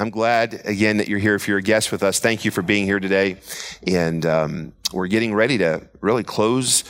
[0.00, 1.34] I'm glad again that you're here.
[1.34, 3.36] If you're a guest with us, thank you for being here today.
[3.86, 6.84] And um, we're getting ready to really close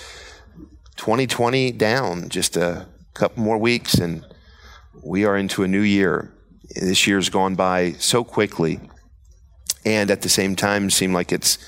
[0.95, 2.29] 2020 down.
[2.29, 4.25] Just a couple more weeks, and
[5.03, 6.33] we are into a new year.
[6.77, 8.79] This year's gone by so quickly,
[9.85, 11.59] and at the same time, seemed like it's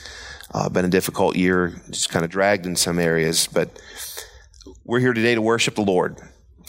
[0.54, 1.82] uh, been a difficult year.
[1.90, 3.82] Just kind of dragged in some areas, but
[4.84, 6.20] we're here today to worship the Lord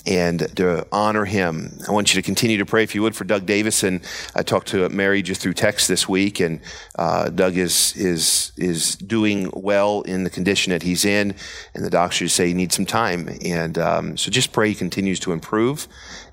[0.05, 1.77] and to honor him.
[1.87, 4.01] I want you to continue to pray, if you would, for Doug Davison.
[4.35, 6.59] I talked to Mary just through text this week, and
[6.97, 11.35] uh, Doug is is is doing well in the condition that he's in,
[11.73, 13.29] and the doctors say he needs some time.
[13.45, 15.87] And um, so just pray he continues to improve,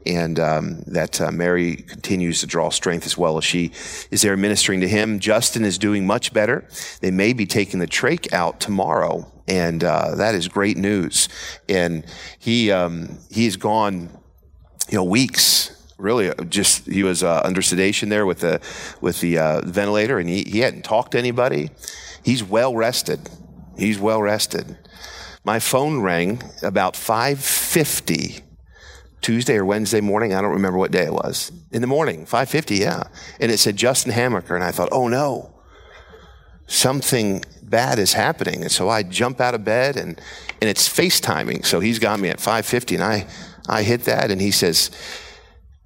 [0.05, 3.71] and um, that uh, Mary continues to draw strength as well as she
[4.11, 5.21] is there ministering to him.
[5.21, 6.67] Justin is doing much better.
[7.01, 11.29] They may be taking the trach out tomorrow and uh, that is great news.
[11.69, 12.07] And
[12.39, 14.09] he um, he's gone,
[14.89, 15.77] you know, weeks.
[15.99, 18.61] Really, uh, just he was uh, under sedation there with the
[19.03, 21.71] with the uh, ventilator, and he, he hadn't talked to anybody.
[22.25, 23.29] He's well rested.
[23.77, 24.79] He's well rested.
[25.45, 28.45] My phone rang about five fifty.
[29.21, 31.53] Tuesday or Wednesday morning, I don't remember what day it was.
[31.73, 33.03] In the morning, 5:50, yeah.
[33.39, 35.53] And it said Justin Hamaker and I thought, "Oh no.
[36.67, 38.63] Something bad is happening.
[38.63, 40.21] And so I jump out of bed and,
[40.61, 41.65] and it's FaceTiming.
[41.65, 43.27] So he's got me at 550 and I,
[43.69, 44.91] I hit that and he says,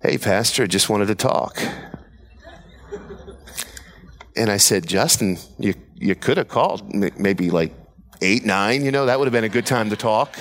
[0.03, 1.63] Hey, Pastor, I just wanted to talk.
[4.37, 7.73] And I said, Justin, you, you could have called maybe like
[8.21, 10.37] eight, nine, you know, that would have been a good time to talk.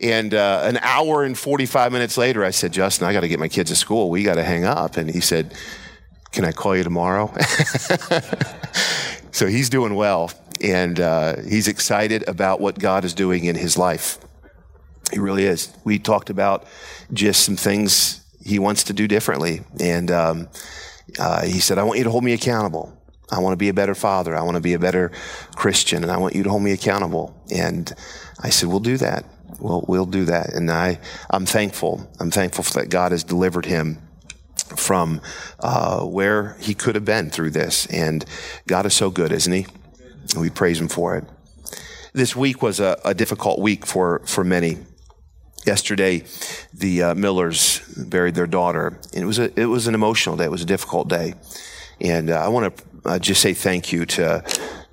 [0.00, 3.40] And uh, an hour and 45 minutes later, I said, Justin, I got to get
[3.40, 4.10] my kids to school.
[4.10, 4.96] We got to hang up.
[4.96, 5.54] And he said,
[6.32, 7.32] Can I call you tomorrow?
[9.36, 13.76] So he's doing well, and uh, he's excited about what God is doing in his
[13.76, 14.16] life.
[15.12, 15.76] He really is.
[15.84, 16.64] We talked about
[17.12, 20.48] just some things he wants to do differently, and um,
[21.18, 22.98] uh, he said, "I want you to hold me accountable.
[23.30, 24.34] I want to be a better father.
[24.34, 25.12] I want to be a better
[25.54, 27.94] Christian, and I want you to hold me accountable." And
[28.40, 29.26] I said, "We'll do that.
[29.60, 32.08] We'll we'll do that." And I I'm thankful.
[32.18, 33.98] I'm thankful that God has delivered him
[34.76, 35.20] from
[35.60, 37.86] uh, where he could have been through this.
[37.86, 38.24] And
[38.66, 39.66] God is so good, isn't he?
[40.36, 41.24] We praise him for it.
[42.12, 44.78] This week was a, a difficult week for, for many.
[45.66, 46.24] Yesterday,
[46.72, 48.98] the uh, Millers buried their daughter.
[49.12, 50.44] And it was, a, it was an emotional day.
[50.44, 51.34] It was a difficult day.
[52.00, 54.44] And uh, I want to uh, just say thank you to,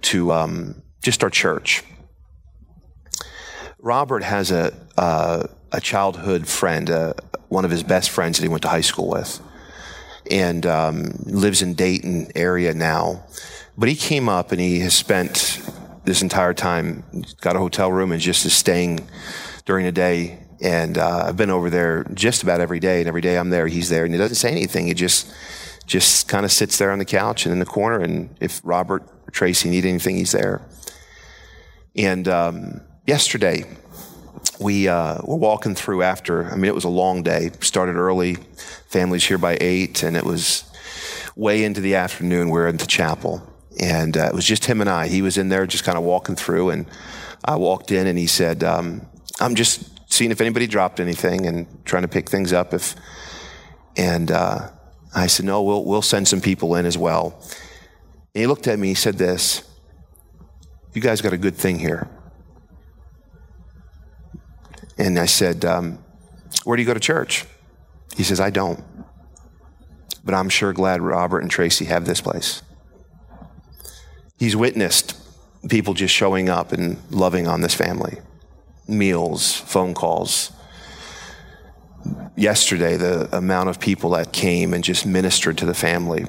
[0.01, 1.83] to um, just our church.
[3.79, 7.13] Robert has a, uh, a childhood friend, uh,
[7.49, 9.41] one of his best friends that he went to high school with
[10.29, 13.25] and um, lives in Dayton area now.
[13.77, 15.61] But he came up and he has spent
[16.05, 17.03] this entire time,
[17.41, 19.07] got a hotel room and just is staying
[19.65, 20.39] during the day.
[20.61, 23.67] And uh, I've been over there just about every day, and every day I'm there,
[23.67, 24.87] he's there, and he doesn't say anything.
[24.87, 25.33] He just
[25.85, 27.99] just kind of sits there on the couch and in the corner.
[27.99, 30.61] And if Robert or Tracy need anything, he's there.
[31.95, 33.65] And um, yesterday,
[34.63, 36.45] we uh, were walking through after.
[36.45, 37.51] I mean, it was a long day.
[37.59, 38.37] Started early.
[38.87, 40.63] Families here by eight, and it was
[41.35, 42.49] way into the afternoon.
[42.49, 43.41] We are into chapel,
[43.79, 45.07] and uh, it was just him and I.
[45.07, 46.85] He was in there, just kind of walking through, and
[47.43, 49.05] I walked in, and he said, um,
[49.39, 52.95] "I'm just seeing if anybody dropped anything and trying to pick things up." If
[53.97, 54.69] and uh,
[55.13, 57.39] I said, "No, we'll we'll send some people in as well."
[58.33, 58.89] And he looked at me.
[58.89, 59.63] He said, "This,
[60.93, 62.07] you guys got a good thing here."
[64.97, 65.99] And I said, um,
[66.63, 67.45] Where do you go to church?
[68.15, 68.83] He says, I don't.
[70.23, 72.61] But I'm sure glad Robert and Tracy have this place.
[74.37, 75.17] He's witnessed
[75.69, 78.19] people just showing up and loving on this family
[78.85, 80.51] meals, phone calls.
[82.35, 86.25] Yesterday, the amount of people that came and just ministered to the family.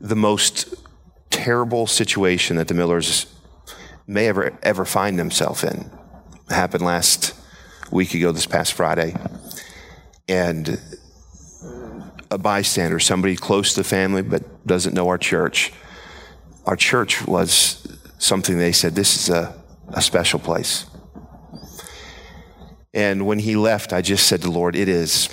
[0.00, 0.74] The most
[1.30, 3.26] terrible situation that the Millers
[4.06, 5.90] may ever ever find themselves in
[6.50, 7.34] happened last
[7.90, 9.14] week ago, this past Friday.
[10.28, 10.80] And
[12.30, 15.72] a bystander, somebody close to the family but doesn't know our church.
[16.66, 17.86] Our church was
[18.18, 19.54] something they said, this is a,
[19.88, 20.86] a special place.
[22.92, 25.28] And when he left, I just said to the Lord, it is.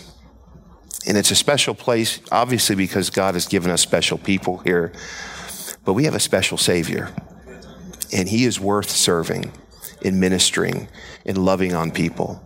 [1.07, 4.91] And it's a special place, obviously, because God has given us special people here.
[5.83, 7.13] But we have a special Savior,
[8.11, 9.51] and He is worth serving
[10.01, 10.87] in ministering
[11.25, 12.41] and loving on people.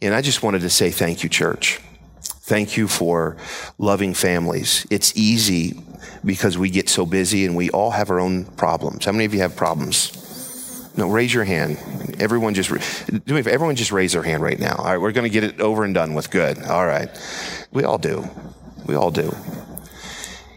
[0.00, 1.80] And I just wanted to say thank you, church.
[2.22, 3.36] Thank you for
[3.78, 4.86] loving families.
[4.90, 5.82] It's easy
[6.24, 9.04] because we get so busy and we all have our own problems.
[9.04, 10.12] How many of you have problems?
[10.96, 11.78] No, raise your hand.
[12.18, 12.70] Everyone just
[13.24, 14.76] do me everyone just raise their hand right now.
[14.76, 16.30] All right, we're going to get it over and done with.
[16.30, 16.62] Good.
[16.64, 17.08] All right.
[17.70, 18.28] We all do.
[18.86, 19.34] We all do.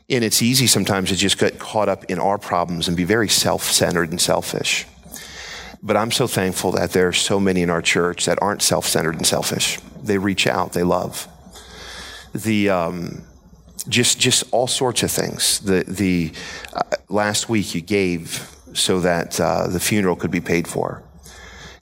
[0.09, 3.29] And it's easy sometimes to just get caught up in our problems and be very
[3.29, 4.85] self centered and selfish.
[5.83, 8.85] But I'm so thankful that there are so many in our church that aren't self
[8.85, 9.79] centered and selfish.
[10.03, 11.27] They reach out, they love.
[12.33, 13.23] The, um,
[13.89, 15.59] just, just all sorts of things.
[15.59, 16.31] The, the
[16.73, 21.03] uh, last week you gave so that uh, the funeral could be paid for.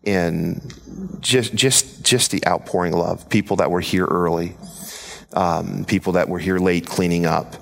[0.06, 0.74] And
[1.20, 3.30] just, just, just the outpouring love.
[3.30, 4.56] People that were here early,
[5.34, 7.56] um, people that were here late cleaning up.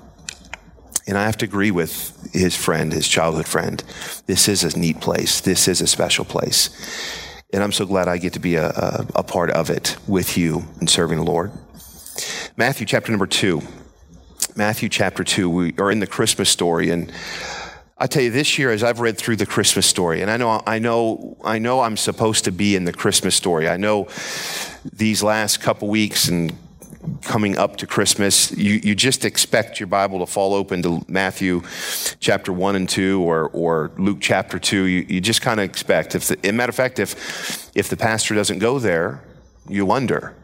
[1.08, 3.82] And I have to agree with his friend, his childhood friend.
[4.26, 5.40] This is a neat place.
[5.40, 6.70] This is a special place.
[7.52, 10.36] And I'm so glad I get to be a, a, a part of it with
[10.36, 11.50] you in serving the Lord.
[12.56, 13.62] Matthew chapter number two.
[14.58, 15.48] Matthew chapter 2.
[15.48, 16.90] We are in the Christmas story.
[16.90, 17.12] And
[17.96, 20.62] I tell you, this year, as I've read through the Christmas story, and I know,
[20.66, 23.68] I know, I know I'm supposed to be in the Christmas story.
[23.68, 24.08] I know
[24.92, 26.52] these last couple weeks and
[27.22, 31.62] coming up to Christmas, you, you just expect your Bible to fall open to Matthew
[32.20, 34.84] chapter 1 and 2 or, or Luke chapter 2.
[34.84, 36.14] You, you just kind of expect.
[36.14, 39.22] If the, matter of fact, if, if the pastor doesn't go there,
[39.68, 40.34] you wonder,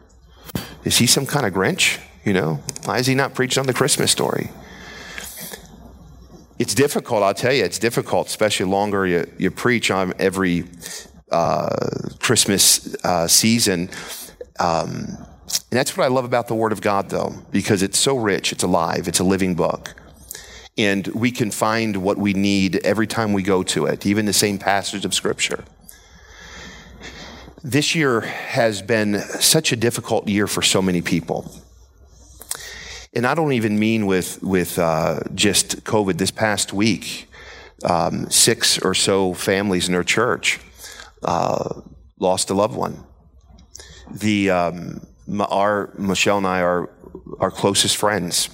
[0.83, 1.99] is he some kind of Grinch?
[2.23, 4.49] You know, why is he not preaching on the Christmas story?
[6.57, 10.65] It's difficult, I'll tell you, it's difficult, especially longer you, you preach on every
[11.31, 11.67] uh,
[12.19, 13.89] Christmas uh, season.
[14.59, 15.24] Um,
[15.71, 18.51] and that's what I love about the Word of God, though, because it's so rich,
[18.51, 19.95] it's alive, it's a living book.
[20.77, 24.33] And we can find what we need every time we go to it, even the
[24.33, 25.63] same passage of Scripture.
[27.63, 31.51] This year has been such a difficult year for so many people
[33.15, 36.17] and I don't even mean with with uh, just COVID.
[36.17, 37.29] This past week,
[37.83, 40.59] um, six or so families in our church
[41.23, 41.81] uh,
[42.19, 43.03] lost a loved one.
[44.11, 45.07] The um,
[45.39, 46.89] our Michelle and I are
[47.39, 48.49] our closest friends.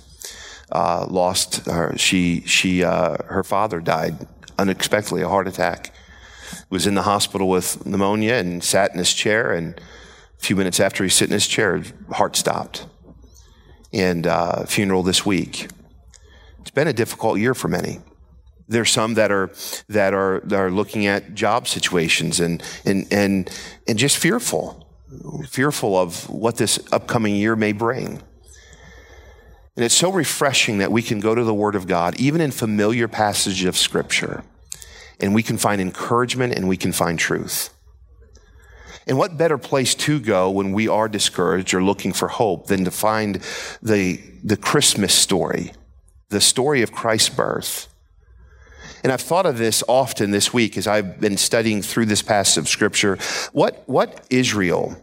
[0.71, 1.97] Uh, lost her.
[1.97, 4.27] She she uh, her father died
[4.57, 5.93] unexpectedly, a heart attack.
[6.69, 9.51] Was in the hospital with pneumonia and sat in his chair.
[9.51, 12.85] And a few minutes after he sit in his chair, heart stopped
[13.93, 15.67] and uh, funeral this week.
[16.59, 17.99] It's been a difficult year for many.
[18.67, 19.51] There's some that are
[19.89, 23.49] that are that are looking at job situations and and and
[23.87, 24.80] and just fearful,
[25.47, 28.21] fearful of what this upcoming year may bring.
[29.75, 32.51] And it's so refreshing that we can go to the Word of God, even in
[32.51, 34.43] familiar passages of Scripture,
[35.19, 37.69] and we can find encouragement and we can find truth.
[39.07, 42.85] And what better place to go when we are discouraged or looking for hope than
[42.85, 43.41] to find
[43.81, 45.71] the, the Christmas story,
[46.29, 47.87] the story of Christ's birth?
[49.03, 52.57] And I've thought of this often this week as I've been studying through this passage
[52.57, 53.17] of Scripture.
[53.51, 54.95] What, what Israel,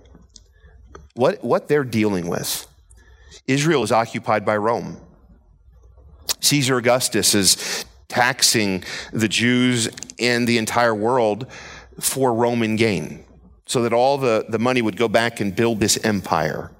[1.14, 2.66] what, what they're dealing with.
[3.46, 4.98] Israel is occupied by Rome.
[6.40, 11.46] Caesar Augustus is taxing the Jews and the entire world
[11.98, 13.24] for Roman gain
[13.66, 16.70] so that all the, the money would go back and build this empire.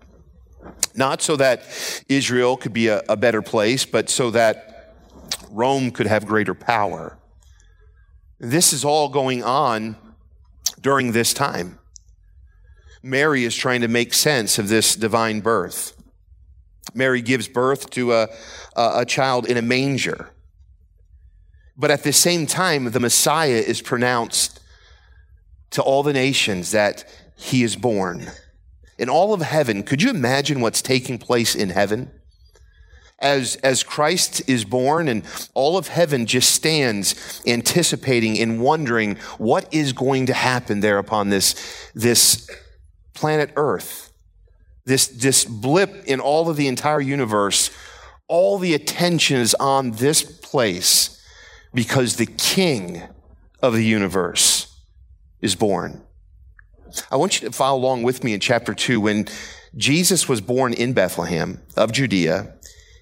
[0.94, 1.62] Not so that
[2.09, 4.77] Israel could be a, a better place, but so that
[5.50, 7.18] Rome could have greater power.
[8.38, 9.96] This is all going on
[10.80, 11.78] during this time.
[13.02, 15.94] Mary is trying to make sense of this divine birth.
[16.94, 18.28] Mary gives birth to a,
[18.76, 20.30] a, child in a manger.
[21.76, 24.60] But at the same time, the Messiah is pronounced
[25.70, 27.05] to all the nations that
[27.36, 28.26] he is born.
[28.98, 32.10] In all of heaven, could you imagine what's taking place in heaven?
[33.20, 39.72] As, as Christ is born and all of heaven just stands anticipating and wondering what
[39.75, 42.48] is going to happen there upon this, this
[43.15, 44.13] planet Earth.
[44.84, 47.70] This, this blip in all of the entire universe,
[48.29, 51.20] all the attention is on this place
[51.75, 53.03] because the king
[53.60, 54.81] of the universe
[55.41, 56.03] is born.
[57.10, 59.27] I want you to follow along with me in chapter 2 when
[59.77, 62.55] Jesus was born in Bethlehem of Judea.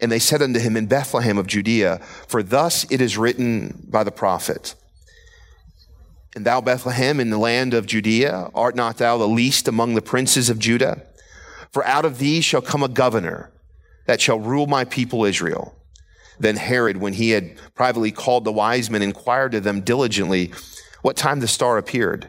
[0.00, 4.04] And they said unto him, In Bethlehem of Judea, for thus it is written by
[4.04, 4.74] the prophet.
[6.34, 10.02] And thou, Bethlehem, in the land of Judea, art not thou the least among the
[10.02, 11.02] princes of Judah?
[11.72, 13.52] For out of thee shall come a governor
[14.06, 15.76] that shall rule my people Israel.
[16.38, 20.52] Then Herod, when he had privately called the wise men, inquired of them diligently
[21.02, 22.28] what time the star appeared.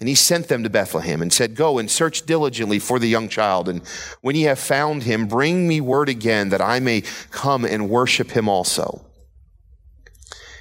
[0.00, 3.28] And he sent them to Bethlehem and said, Go and search diligently for the young
[3.28, 3.68] child.
[3.68, 3.82] And
[4.20, 8.30] when ye have found him, bring me word again that I may come and worship
[8.30, 9.04] him also.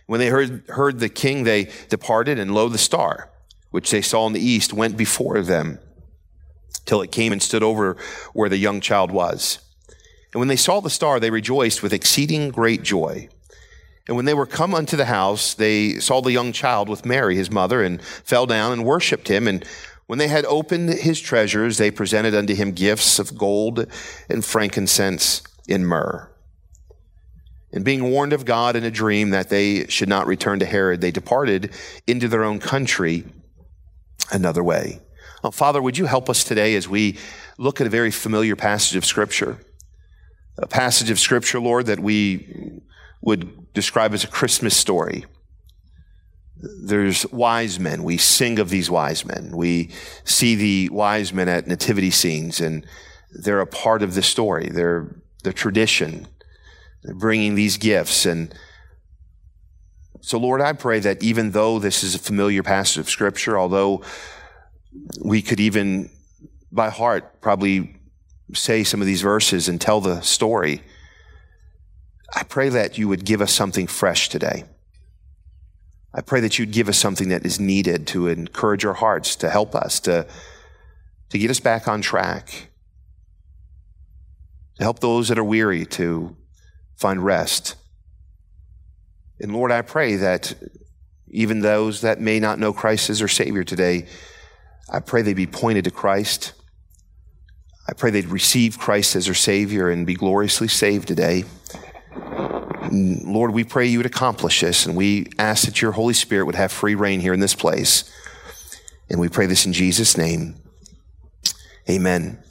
[0.07, 3.29] When they heard, heard the king, they departed, and lo, the star,
[3.69, 5.79] which they saw in the east, went before them
[6.85, 7.97] till it came and stood over
[8.33, 9.59] where the young child was.
[10.33, 13.29] And when they saw the star, they rejoiced with exceeding great joy.
[14.07, 17.35] And when they were come unto the house, they saw the young child with Mary,
[17.35, 19.47] his mother, and fell down and worshipped him.
[19.47, 19.65] And
[20.05, 23.85] when they had opened his treasures, they presented unto him gifts of gold
[24.29, 26.31] and frankincense and myrrh.
[27.73, 31.01] And being warned of God in a dream that they should not return to Herod,
[31.01, 31.73] they departed
[32.07, 33.25] into their own country
[34.31, 35.01] another way.
[35.43, 37.17] Oh, Father, would you help us today as we
[37.57, 39.57] look at a very familiar passage of Scripture?
[40.57, 42.81] A passage of Scripture, Lord, that we
[43.21, 45.25] would describe as a Christmas story.
[46.55, 48.03] There's wise men.
[48.03, 49.55] We sing of these wise men.
[49.55, 49.91] We
[50.23, 52.85] see the wise men at nativity scenes, and
[53.31, 54.69] they're a part of the story.
[54.69, 56.27] They're the tradition.
[57.03, 58.25] They're bringing these gifts.
[58.25, 58.53] And
[60.21, 64.01] so, Lord, I pray that even though this is a familiar passage of Scripture, although
[65.23, 66.09] we could even
[66.71, 67.99] by heart probably
[68.53, 70.81] say some of these verses and tell the story,
[72.35, 74.65] I pray that you would give us something fresh today.
[76.13, 79.49] I pray that you'd give us something that is needed to encourage our hearts, to
[79.49, 80.25] help us, to,
[81.29, 82.69] to get us back on track,
[84.77, 86.35] to help those that are weary to
[86.95, 87.75] find rest.
[89.39, 90.55] And Lord, I pray that
[91.27, 94.07] even those that may not know Christ as their Savior today,
[94.89, 96.53] I pray they be pointed to Christ.
[97.87, 101.43] I pray they'd receive Christ as their Savior and be gloriously saved today.
[102.89, 106.45] Mm, Lord, we pray you would accomplish this, and we ask that your Holy Spirit
[106.45, 108.09] would have free reign here in this place.
[109.09, 110.55] And we pray this in Jesus' name.
[111.89, 112.43] Amen.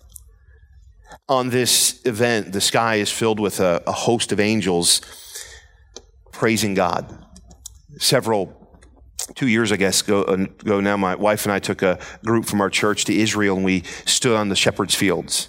[1.28, 5.00] On this event, the sky is filled with a, a host of angels
[6.32, 7.24] praising God.
[7.98, 8.66] Several
[9.34, 12.44] two years, I guess, ago, uh, ago now, my wife and I took a group
[12.44, 15.48] from our church to Israel, and we stood on the shepherd's fields.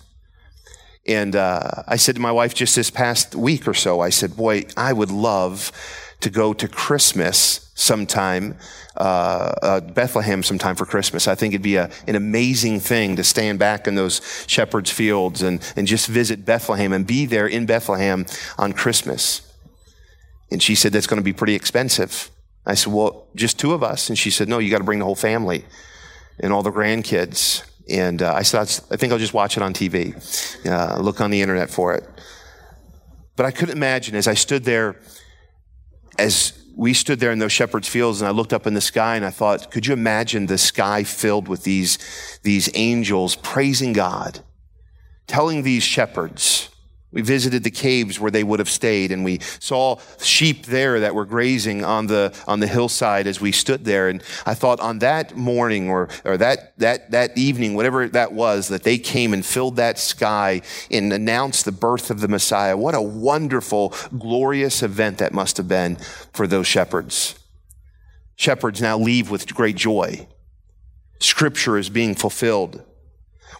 [1.08, 4.36] And uh, I said to my wife just this past week or so, I said,
[4.36, 5.72] Boy, I would love
[6.20, 8.58] to go to Christmas sometime,
[8.98, 11.28] uh, uh, Bethlehem sometime for Christmas.
[11.28, 15.44] I think it'd be a, an amazing thing to stand back in those shepherd's fields
[15.44, 18.26] and, and just visit Bethlehem and be there in Bethlehem
[18.58, 19.42] on Christmas.
[20.52, 22.32] And she said, That's going to be pretty expensive.
[22.66, 24.10] I said, Well, just two of us.
[24.10, 25.64] And she said, No, you got to bring the whole family
[26.40, 27.64] and all the grandkids.
[27.89, 28.60] And uh, I said,
[28.91, 30.15] I think I'll just watch it on TV,
[30.65, 32.03] uh, look on the internet for it.
[33.36, 35.00] But I couldn't imagine as I stood there,
[36.17, 39.15] as we stood there in those shepherd's fields, and I looked up in the sky
[39.15, 41.98] and I thought, could you imagine the sky filled with these,
[42.44, 44.41] these angels praising God,
[45.25, 46.70] telling these shepherds,
[47.12, 51.16] we visited the caves where they would have stayed, and we saw sheep there that
[51.16, 54.10] were grazing on the, on the hillside as we stood there.
[54.10, 58.68] And I thought on that morning or, or that, that, that evening, whatever that was,
[58.68, 60.62] that they came and filled that sky
[60.92, 62.76] and announced the birth of the Messiah.
[62.76, 65.96] What a wonderful, glorious event that must have been
[66.34, 67.40] for those shepherds.
[68.36, 70.28] Shepherds now leave with great joy.
[71.20, 72.84] Scripture is being fulfilled.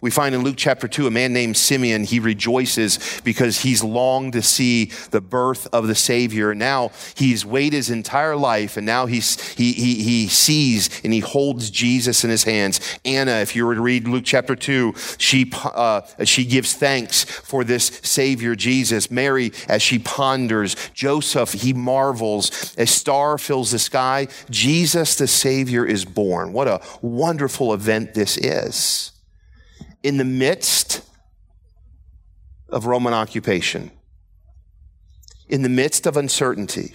[0.00, 2.04] We find in Luke chapter 2 a man named Simeon.
[2.04, 6.54] He rejoices because he's longed to see the birth of the Savior.
[6.54, 11.20] Now he's waited his entire life and now he's, he, he, he sees and he
[11.20, 12.98] holds Jesus in his hands.
[13.04, 17.64] Anna, if you were to read Luke chapter 2, she, uh, she gives thanks for
[17.64, 19.10] this Savior Jesus.
[19.10, 22.74] Mary, as she ponders, Joseph, he marvels.
[22.78, 24.28] A star fills the sky.
[24.50, 26.52] Jesus, the Savior, is born.
[26.52, 29.12] What a wonderful event this is
[30.02, 31.02] in the midst
[32.68, 33.90] of Roman occupation,
[35.48, 36.94] in the midst of uncertainty,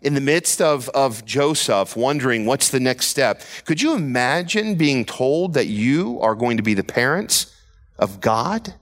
[0.00, 3.42] in the midst of, of Joseph wondering what's the next step.
[3.64, 7.54] Could you imagine being told that you are going to be the parents
[7.98, 8.74] of God?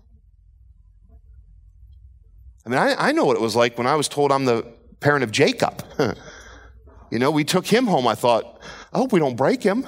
[2.67, 4.67] I mean, I, I know what it was like when I was told I'm the
[5.01, 5.83] parent of Jacob.
[7.11, 8.07] you know, we took him home.
[8.07, 8.61] I thought,
[8.93, 9.87] I hope we don't break him.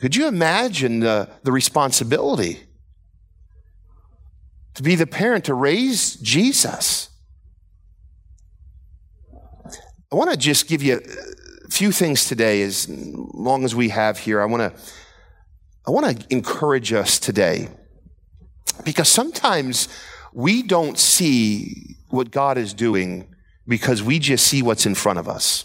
[0.00, 2.60] Could you imagine the, the responsibility
[4.74, 7.10] to be the parent to raise Jesus?
[10.10, 11.00] I want to just give you
[11.66, 14.42] a few things today, as long as we have here.
[14.42, 14.82] I want to,
[15.86, 17.68] I want to encourage us today
[18.84, 19.88] because sometimes
[20.32, 23.34] we don't see what God is doing
[23.66, 25.64] because we just see what's in front of us.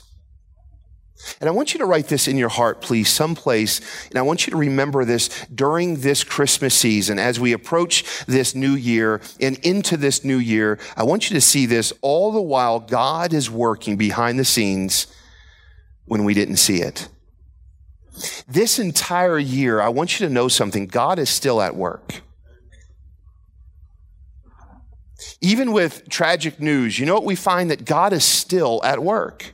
[1.39, 3.81] And I want you to write this in your heart, please, someplace.
[4.09, 8.53] And I want you to remember this during this Christmas season as we approach this
[8.53, 10.79] new year and into this new year.
[10.95, 15.07] I want you to see this all the while God is working behind the scenes
[16.05, 17.09] when we didn't see it.
[18.47, 22.21] This entire year, I want you to know something God is still at work.
[25.41, 27.69] Even with tragic news, you know what we find?
[27.69, 29.53] That God is still at work.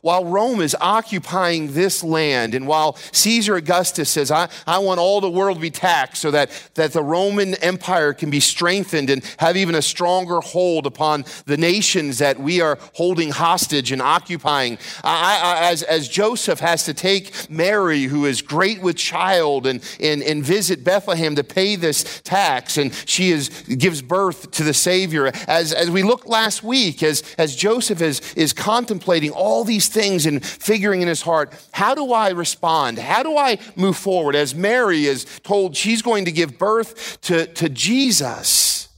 [0.00, 5.20] While Rome is occupying this land, and while Caesar Augustus says, I, I want all
[5.20, 9.24] the world to be taxed so that, that the Roman Empire can be strengthened and
[9.38, 14.78] have even a stronger hold upon the nations that we are holding hostage and occupying.
[15.04, 19.82] I, I, as, as Joseph has to take Mary, who is great with child, and,
[20.00, 24.74] and, and visit Bethlehem to pay this tax, and she is, gives birth to the
[24.74, 25.30] Savior.
[25.46, 30.26] As, as we looked last week, as, as Joseph is, is contemplating all these things
[30.26, 32.98] and figuring in his heart, how do I respond?
[32.98, 34.34] How do I move forward?
[34.34, 38.88] As Mary is told she's going to give birth to, to Jesus.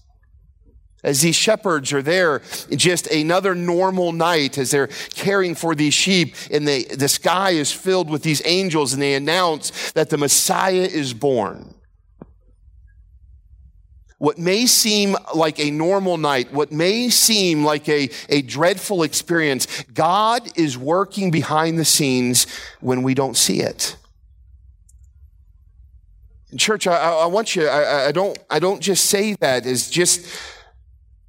[1.02, 6.34] As these shepherds are there, just another normal night as they're caring for these sheep,
[6.50, 10.82] and the, the sky is filled with these angels, and they announce that the Messiah
[10.82, 11.74] is born
[14.20, 19.82] what may seem like a normal night, what may seem like a, a dreadful experience,
[19.94, 22.46] God is working behind the scenes
[22.80, 23.96] when we don't see it.
[26.54, 30.26] Church, I, I want you, I, I, don't, I don't just say that as just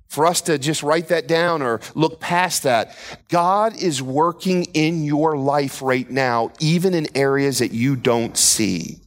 [0.10, 2.93] for us to just write that down or look past that.
[3.29, 9.00] God is working in your life right now, even in areas that you don't see.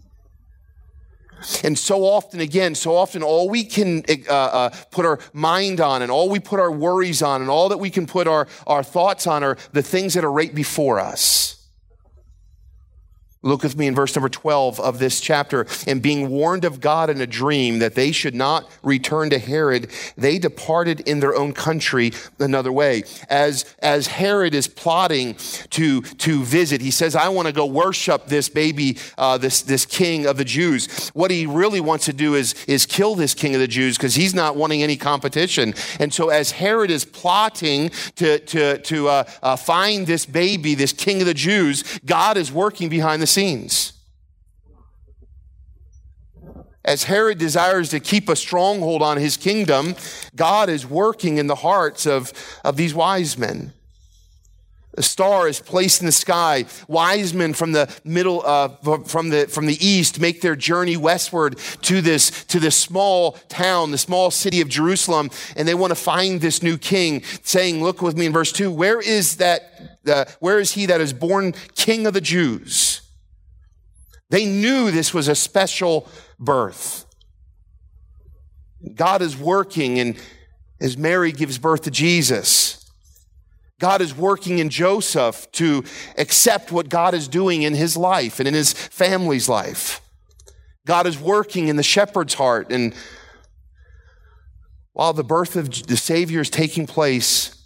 [1.63, 6.03] And so often, again, so often, all we can uh, uh, put our mind on
[6.03, 8.83] and all we put our worries on and all that we can put our, our
[8.83, 11.64] thoughts on are the things that are right before us.
[13.45, 15.67] Look with me in verse number 12 of this chapter.
[15.87, 19.91] And being warned of God in a dream that they should not return to Herod,
[20.17, 23.05] they departed in their own country another way.
[23.29, 25.35] As, as Herod is plotting
[25.71, 29.85] to, to visit, he says, I want to go worship this baby, uh, this, this
[29.85, 31.11] king of the Jews.
[31.11, 34.15] What he really wants to do is, is kill this king of the Jews because
[34.15, 35.75] he's not wanting any competition.
[36.01, 40.95] And so as Herod is plotting to, to, to uh, uh, find this baby, this
[40.95, 43.93] king of the Jews, God is working behind the scenes.
[46.85, 49.97] As Herod desires to keep a stronghold on his kingdom,
[50.37, 53.73] God is working in the hearts of, of these wise men.
[54.97, 56.67] A star is placed in the sky.
[56.87, 58.69] Wise men from the middle, uh,
[59.07, 63.91] from the from the east, make their journey westward to this to this small town,
[63.91, 67.25] the small city of Jerusalem, and they want to find this new king.
[67.43, 68.71] Saying, "Look with me in verse two.
[68.71, 69.99] Where is that?
[70.07, 73.01] Uh, where is he that is born King of the Jews?"
[74.31, 76.09] They knew this was a special
[76.39, 77.07] birth.
[78.95, 80.17] God is working, and
[80.81, 82.91] as Mary gives birth to Jesus,
[83.81, 85.85] God is working in Joseph to
[86.17, 90.01] accept what God is doing in his life and in his family's life.
[90.87, 92.71] God is working in the shepherd's heart.
[92.71, 92.95] And
[94.93, 97.63] while the birth of the Savior is taking place,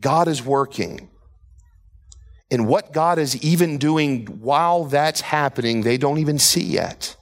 [0.00, 1.08] God is working.
[2.54, 7.16] And what God is even doing while that's happening, they don't even see yet.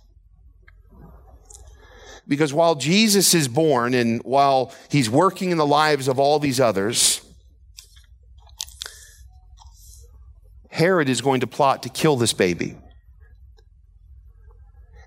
[2.28, 6.60] Because while Jesus is born and while he's working in the lives of all these
[6.60, 7.22] others,
[10.68, 12.76] Herod is going to plot to kill this baby.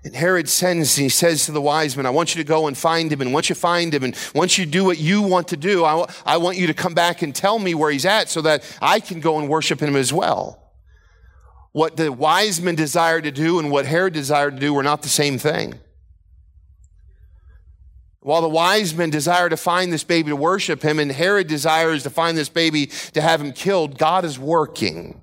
[0.06, 2.68] And Herod sends and he says to the wise men, I want you to go
[2.68, 3.20] and find him.
[3.20, 6.08] And once you find him, and once you do what you want to do, I,
[6.24, 9.00] I want you to come back and tell me where he's at so that I
[9.00, 10.62] can go and worship him as well.
[11.72, 15.02] What the wise men desired to do and what Herod desired to do were not
[15.02, 15.74] the same thing.
[18.20, 22.04] While the wise men desire to find this baby to worship him, and Herod desires
[22.04, 25.20] to find this baby to have him killed, God is working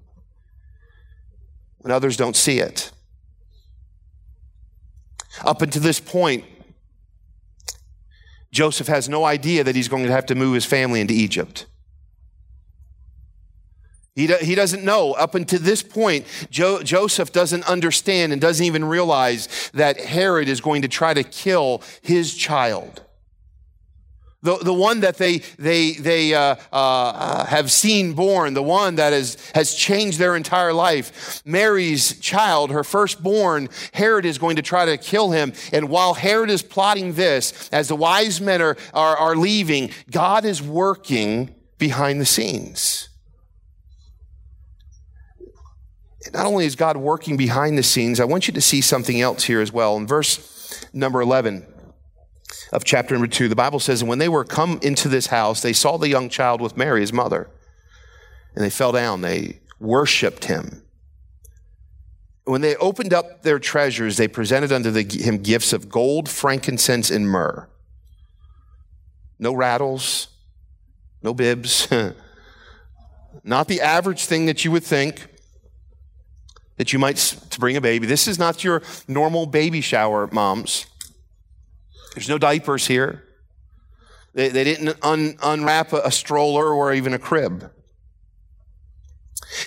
[1.77, 2.91] when others don't see it.
[5.41, 6.45] Up until this point,
[8.51, 11.65] Joseph has no idea that he's going to have to move his family into Egypt.
[14.15, 15.13] He, do, he doesn't know.
[15.13, 20.61] Up until this point, jo, Joseph doesn't understand and doesn't even realize that Herod is
[20.61, 23.02] going to try to kill his child.
[24.43, 29.13] The, the one that they, they, they uh, uh, have seen born, the one that
[29.13, 31.41] is, has changed their entire life.
[31.45, 35.53] Mary's child, her firstborn, Herod is going to try to kill him.
[35.71, 40.43] And while Herod is plotting this, as the wise men are, are, are leaving, God
[40.43, 43.09] is working behind the scenes.
[46.33, 49.43] Not only is God working behind the scenes, I want you to see something else
[49.43, 49.95] here as well.
[49.97, 51.65] In verse number 11,
[52.73, 55.61] of chapter number two, the Bible says, And when they were come into this house,
[55.61, 57.47] they saw the young child with Mary, his mother,
[58.55, 59.21] and they fell down.
[59.21, 60.81] They worshiped him.
[62.45, 67.11] When they opened up their treasures, they presented unto the, him gifts of gold, frankincense,
[67.11, 67.69] and myrrh.
[69.37, 70.29] No rattles,
[71.21, 71.87] no bibs,
[73.43, 75.27] not the average thing that you would think
[76.77, 78.07] that you might to bring a baby.
[78.07, 80.87] This is not your normal baby shower, moms.
[82.13, 83.23] There's no diapers here.
[84.33, 87.71] They, they didn't un, unwrap a, a stroller or even a crib.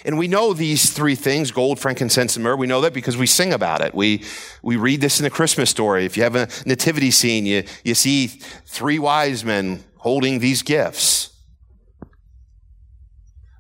[0.05, 2.57] And we know these three things gold, frankincense, and myrrh.
[2.57, 3.95] We know that because we sing about it.
[3.95, 4.25] We,
[4.63, 6.05] we read this in the Christmas story.
[6.05, 11.31] If you have a nativity scene, you, you see three wise men holding these gifts.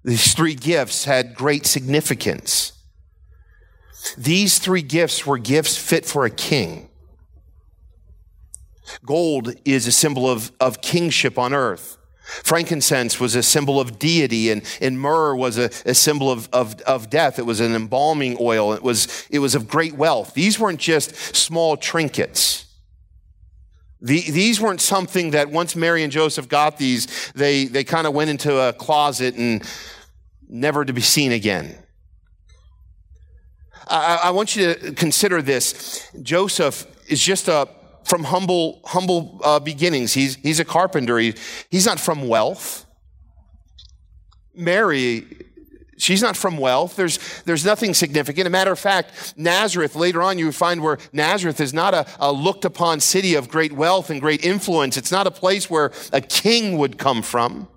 [0.04, 2.72] These three gifts had great significance.
[4.16, 6.88] These three gifts were gifts fit for a king.
[9.04, 11.98] Gold is a symbol of, of kingship on earth.
[12.26, 16.80] Frankincense was a symbol of deity, and, and myrrh was a, a symbol of, of,
[16.82, 17.38] of death.
[17.38, 18.72] It was an embalming oil.
[18.72, 20.34] It was, it was of great wealth.
[20.34, 22.66] These weren't just small trinkets.
[24.00, 28.12] The, these weren't something that once Mary and Joseph got these, they, they kind of
[28.12, 29.62] went into a closet and
[30.48, 31.78] never to be seen again.
[33.88, 36.10] I, I want you to consider this.
[36.22, 37.68] Joseph is just a,
[38.06, 40.14] from humble, humble uh, beginnings.
[40.14, 41.18] He's, he's a carpenter.
[41.18, 41.34] He,
[41.70, 42.86] he's not from wealth.
[44.54, 45.26] Mary,
[45.98, 46.94] she's not from wealth.
[46.94, 48.46] There's, there's nothing significant.
[48.46, 52.30] a matter of fact, Nazareth, later on, you find where Nazareth is not a, a
[52.30, 54.96] looked upon city of great wealth and great influence.
[54.96, 57.68] It's not a place where a king would come from.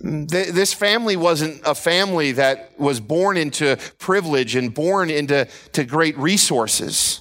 [0.00, 6.16] This family wasn't a family that was born into privilege and born into to great
[6.16, 7.20] resources.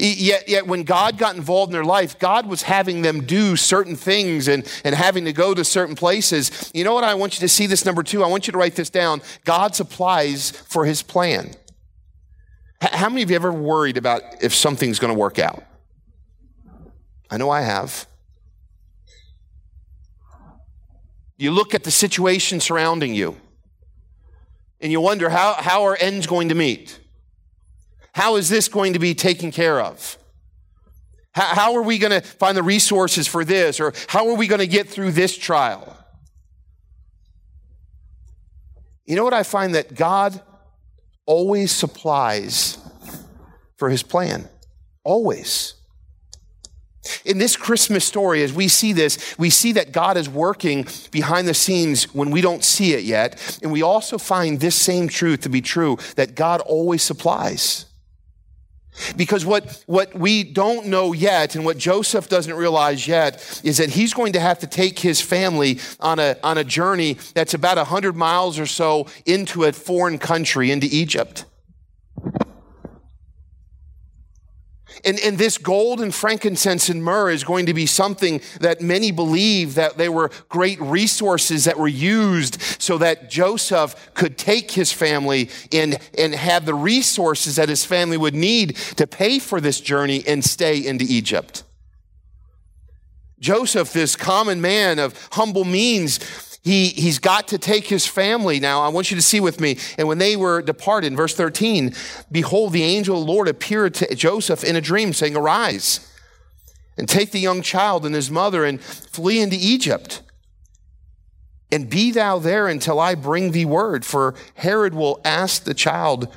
[0.00, 3.96] Yet, yet when God got involved in their life, God was having them do certain
[3.96, 6.70] things and, and having to go to certain places.
[6.72, 7.04] You know what?
[7.04, 8.24] I want you to see this number two.
[8.24, 9.20] I want you to write this down.
[9.44, 11.52] God supplies for his plan.
[12.80, 15.62] How many of you ever worried about if something's going to work out?
[17.30, 18.06] I know I have.
[21.36, 23.36] You look at the situation surrounding you
[24.80, 26.99] and you wonder how, how are ends going to meet?
[28.12, 30.18] How is this going to be taken care of?
[31.32, 33.78] How, are we going to find the resources for this?
[33.78, 35.96] Or how are we going to get through this trial?
[39.06, 40.40] You know what I find that God
[41.26, 42.78] always supplies
[43.76, 44.48] for his plan.
[45.04, 45.74] Always.
[47.24, 51.48] In this Christmas story, as we see this, we see that God is working behind
[51.48, 53.58] the scenes when we don't see it yet.
[53.62, 57.86] And we also find this same truth to be true that God always supplies.
[59.16, 63.90] Because what, what we don't know yet, and what Joseph doesn't realize yet, is that
[63.90, 67.76] he's going to have to take his family on a, on a journey that's about
[67.76, 71.44] 100 miles or so into a foreign country, into Egypt.
[75.04, 79.10] And, and this gold and frankincense and myrrh is going to be something that many
[79.10, 84.92] believe that they were great resources that were used so that Joseph could take his
[84.92, 89.80] family and, and have the resources that his family would need to pay for this
[89.80, 91.64] journey and stay into Egypt.
[93.38, 96.18] Joseph, this common man of humble means,
[96.62, 98.82] he, he's got to take his family now.
[98.82, 99.78] I want you to see with me.
[99.96, 101.94] And when they were departed, in verse 13,
[102.30, 106.06] behold, the angel of the Lord appeared to Joseph in a dream, saying, Arise
[106.98, 110.20] and take the young child and his mother and flee into Egypt.
[111.72, 116.28] And be thou there until I bring thee word, for Herod will ask the child,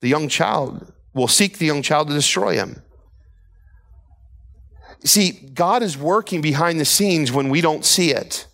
[0.00, 2.82] the young child, will seek the young child to destroy him.
[5.02, 8.46] See, God is working behind the scenes when we don't see it.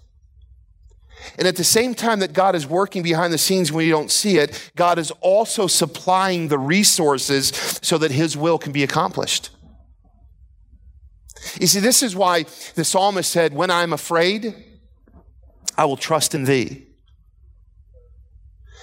[1.36, 4.10] And at the same time that God is working behind the scenes when you don't
[4.10, 7.48] see it, God is also supplying the resources
[7.82, 9.50] so that his will can be accomplished.
[11.60, 14.54] You see, this is why the psalmist said, When I'm afraid,
[15.76, 16.86] I will trust in thee.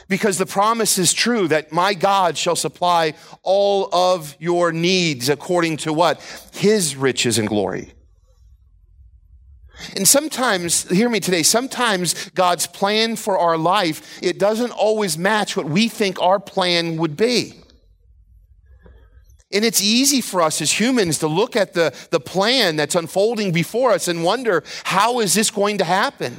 [0.07, 5.77] Because the promise is true that my God shall supply all of your needs according
[5.77, 6.21] to what?
[6.53, 7.94] His riches and glory.
[9.95, 15.57] And sometimes, hear me today, sometimes God's plan for our life, it doesn't always match
[15.57, 17.53] what we think our plan would be.
[19.51, 23.51] And it's easy for us as humans to look at the, the plan that's unfolding
[23.51, 26.37] before us and wonder, how is this going to happen?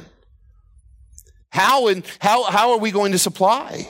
[1.49, 3.87] How and how, how are we going to supply?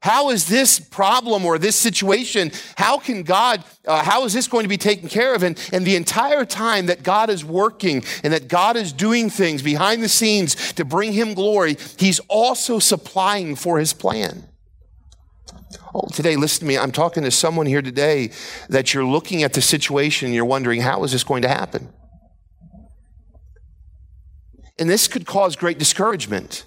[0.00, 4.62] How is this problem or this situation, how can God, uh, how is this going
[4.62, 5.42] to be taken care of?
[5.42, 9.60] And, and the entire time that God is working and that God is doing things
[9.60, 14.44] behind the scenes to bring him glory, he's also supplying for his plan.
[15.92, 16.78] Oh, today, listen to me.
[16.78, 18.30] I'm talking to someone here today
[18.68, 21.88] that you're looking at the situation and you're wondering, how is this going to happen?
[24.78, 26.64] And this could cause great discouragement.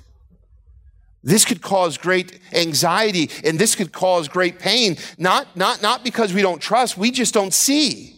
[1.23, 6.33] This could cause great anxiety and this could cause great pain, not, not, not because
[6.33, 8.15] we don't trust, we just don't see.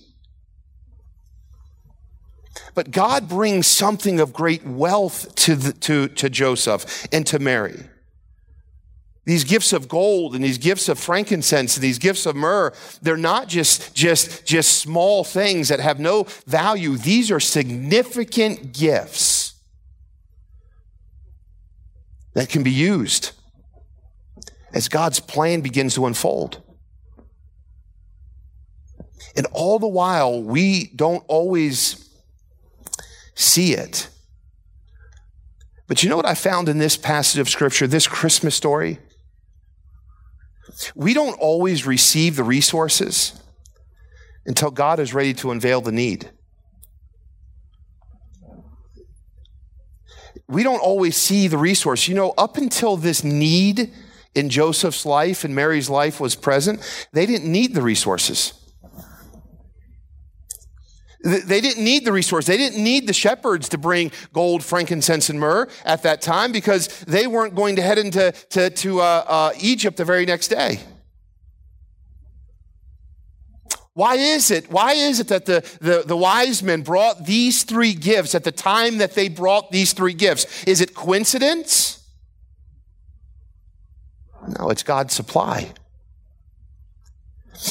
[2.75, 7.83] But God brings something of great wealth to, the, to, to Joseph and to Mary.
[9.25, 13.15] These gifts of gold and these gifts of frankincense and these gifts of myrrh, they're
[13.15, 16.97] not just, just, just small things that have no value.
[16.97, 19.42] These are significant gifts
[22.33, 23.31] that can be used
[24.73, 26.61] as God's plan begins to unfold.
[29.35, 32.09] And all the while, we don't always
[33.35, 34.09] see it.
[35.87, 38.99] But you know what I found in this passage of Scripture, this Christmas story?
[40.95, 43.39] We don't always receive the resources
[44.45, 46.29] until God is ready to unveil the need.
[50.53, 52.07] We don't always see the resource.
[52.07, 53.91] You know, up until this need
[54.35, 58.53] in Joseph's life and Mary's life was present, they didn't need the resources.
[61.23, 62.47] They didn't need the resource.
[62.47, 66.89] They didn't need the shepherds to bring gold, frankincense, and myrrh at that time because
[67.05, 70.81] they weren't going to head into to, to, uh, uh, Egypt the very next day.
[73.95, 74.71] Why is it?
[74.71, 78.51] Why is it that the, the, the, wise men brought these three gifts at the
[78.51, 80.63] time that they brought these three gifts?
[80.63, 82.03] Is it coincidence?
[84.59, 85.73] No, it's God's supply.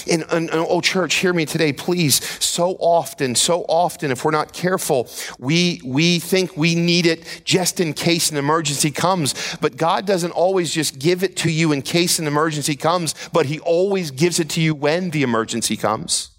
[0.09, 2.25] And, and, and, oh, church, hear me today, please.
[2.45, 7.81] So often, so often, if we're not careful, we, we think we need it just
[7.81, 9.57] in case an emergency comes.
[9.61, 13.47] But God doesn't always just give it to you in case an emergency comes, but
[13.47, 16.31] He always gives it to you when the emergency comes.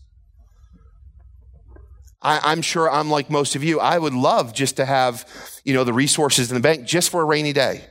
[2.22, 3.80] I, I'm sure I'm like most of you.
[3.80, 5.28] I would love just to have,
[5.66, 7.84] you know, the resources in the bank just for a rainy day.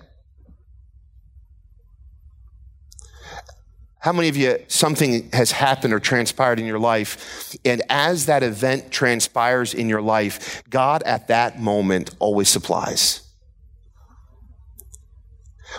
[4.03, 8.43] How many of you, something has happened or transpired in your life, and as that
[8.43, 13.21] event transpires in your life, God at that moment always supplies?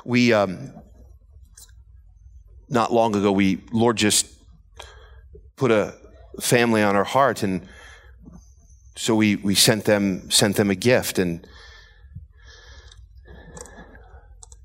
[0.05, 0.71] We, um,
[2.69, 4.25] not long ago, we, Lord just
[5.57, 5.93] put a
[6.39, 7.67] family on our heart, and
[8.95, 11.45] so we, we sent them, sent them a gift, and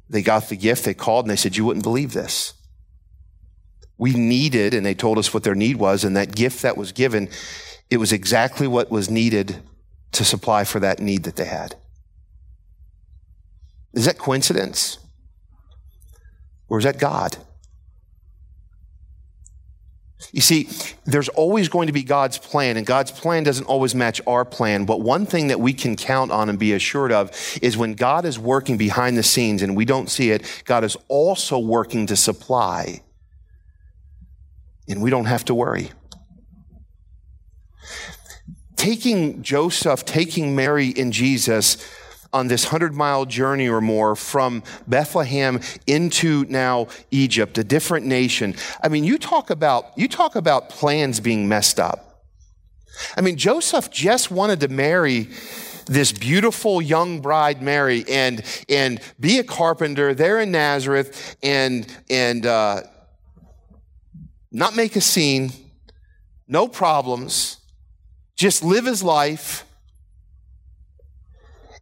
[0.09, 2.55] they got the gift, they called, and they said, You wouldn't believe this
[3.99, 6.93] we needed, and they told us what their need was, and that gift that was
[6.93, 7.29] given,
[7.91, 9.57] it was exactly what was needed
[10.13, 11.75] to supply for that need that they had.
[13.93, 14.99] Is that coincidence?
[16.69, 17.37] Or is that God?
[20.33, 20.69] You see,
[21.05, 24.85] there's always going to be God's plan, and God's plan doesn't always match our plan.
[24.85, 27.31] But one thing that we can count on and be assured of
[27.63, 30.97] is when God is working behind the scenes and we don't see it, God is
[31.09, 33.01] also working to supply
[34.88, 35.90] and we don't have to worry.
[38.77, 41.77] Taking Joseph, taking Mary and Jesus
[42.33, 48.55] on this hundred mile journey or more from Bethlehem into now Egypt, a different nation.
[48.83, 52.24] I mean, you talk about, you talk about plans being messed up.
[53.16, 55.29] I mean, Joseph just wanted to marry
[55.87, 62.44] this beautiful young bride Mary and and be a carpenter there in Nazareth and and
[62.44, 62.83] uh,
[64.51, 65.53] not make a scene,
[66.47, 67.59] no problems,
[68.37, 69.65] just live his life.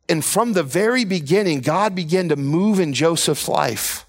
[0.08, 4.06] And from the very beginning, God began to move in Joseph's life.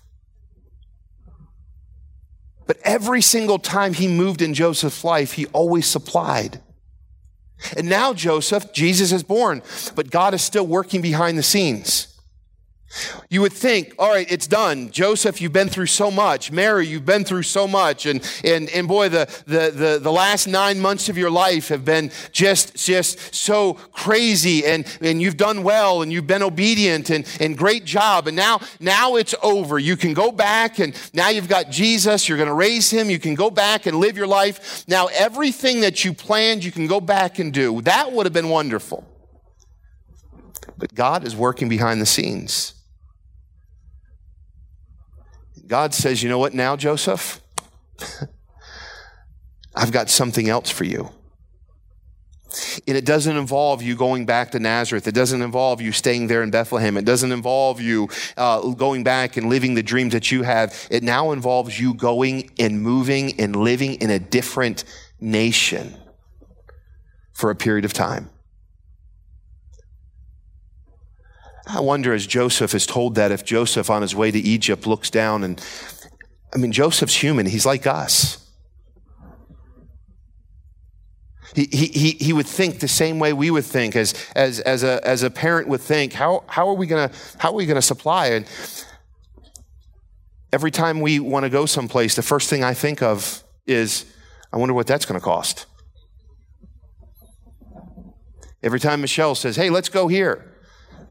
[2.68, 6.62] But every single time he moved in Joseph's life, he always supplied.
[7.76, 9.64] And now Joseph, Jesus is born,
[9.96, 12.17] but God is still working behind the scenes.
[13.30, 14.92] You would think, all right, it's done.
[14.92, 16.52] Joseph, you've been through so much.
[16.52, 18.06] Mary, you've been through so much.
[18.06, 21.84] And, and, and boy, the, the, the, the last nine months of your life have
[21.84, 24.66] been just, just so crazy.
[24.66, 28.28] And, and you've done well and you've been obedient and, and great job.
[28.28, 29.78] And now, now it's over.
[29.78, 32.30] You can go back and now you've got Jesus.
[32.30, 33.10] You're going to raise him.
[33.10, 34.88] You can go back and live your life.
[34.88, 37.82] Now, everything that you planned, you can go back and do.
[37.82, 39.06] That would have been wonderful.
[40.78, 42.77] But God is working behind the scenes.
[45.68, 47.42] God says, You know what now, Joseph?
[49.76, 51.12] I've got something else for you.
[52.88, 55.08] And it doesn't involve you going back to Nazareth.
[55.08, 56.98] It doesn't involve you staying there in Bethlehem.
[56.98, 60.88] It doesn't involve you uh, going back and living the dreams that you have.
[60.90, 64.86] It now involves you going and moving and living in a different
[65.20, 65.96] nation
[67.34, 68.30] for a period of time.
[71.70, 75.10] I wonder as Joseph is told that if Joseph on his way to Egypt looks
[75.10, 75.62] down and,
[76.54, 78.44] I mean, Joseph's human, he's like us.
[81.56, 85.06] He, he, he would think the same way we would think as, as, as, a,
[85.06, 86.14] as a parent would think.
[86.14, 88.28] How, how are we going to supply?
[88.28, 88.46] And
[90.54, 94.06] every time we want to go someplace, the first thing I think of is,
[94.54, 95.66] I wonder what that's going to cost.
[98.62, 100.54] Every time Michelle says, hey, let's go here,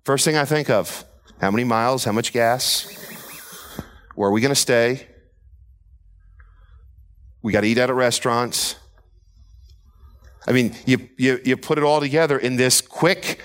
[0.07, 1.05] First thing I think of
[1.41, 2.87] how many miles, how much gas,
[4.15, 5.05] where are we going to stay?
[7.43, 8.77] We got to eat out at restaurants.
[10.47, 13.41] I mean, you, you, you put it all together in this quick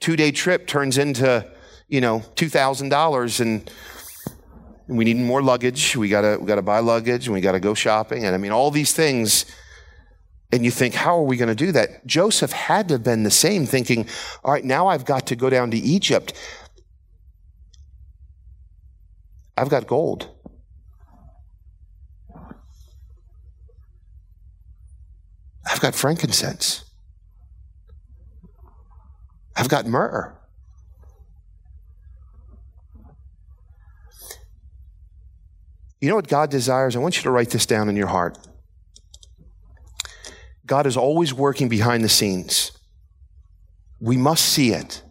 [0.00, 1.48] two day trip turns into,
[1.86, 3.70] you know, $2,000 and
[4.88, 5.94] we need more luggage.
[5.94, 8.24] We gotta, we gotta buy luggage and we gotta go shopping.
[8.24, 9.46] And I mean, all these things
[10.52, 12.06] and you think, how are we going to do that?
[12.06, 14.06] Joseph had to have been the same, thinking,
[14.44, 16.32] all right, now I've got to go down to Egypt.
[19.56, 20.28] I've got gold.
[25.70, 26.84] I've got frankincense.
[29.54, 30.36] I've got myrrh.
[36.00, 36.96] You know what God desires?
[36.96, 38.38] I want you to write this down in your heart.
[40.70, 42.70] God is always working behind the scenes.
[43.98, 45.02] We must see it.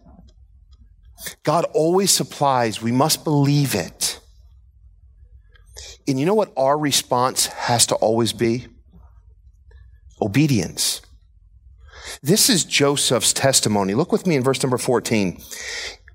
[1.42, 2.80] God always supplies.
[2.80, 4.20] We must believe it.
[6.08, 8.68] And you know what our response has to always be?
[10.22, 11.02] Obedience.
[12.22, 13.92] This is Joseph's testimony.
[13.92, 15.42] Look with me in verse number 14.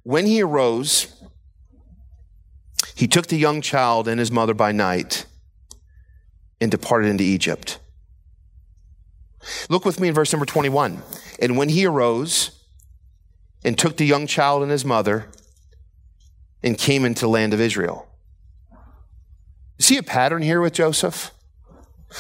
[0.02, 1.24] When he arose,
[2.96, 5.28] he took the young child and his mother by night
[6.60, 7.78] and departed into Egypt
[9.70, 11.02] Look with me in verse number 21.
[11.40, 12.52] And when he arose
[13.64, 15.28] and took the young child and his mother
[16.64, 18.08] and came into the land of Israel.
[19.80, 21.32] See a pattern here with Joseph?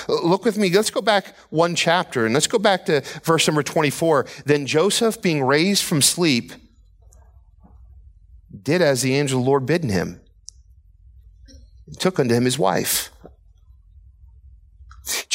[0.08, 0.70] Look with me.
[0.70, 4.26] Let's go back one chapter and let's go back to verse number 24.
[4.46, 6.52] Then Joseph, being raised from sleep,
[8.62, 10.20] did as the angel of the Lord bidden him,
[11.88, 13.10] and took unto him his wife